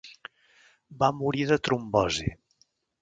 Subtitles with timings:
[1.03, 2.35] Va morir de trombosi.